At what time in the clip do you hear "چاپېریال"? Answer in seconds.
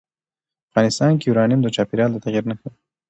1.75-2.11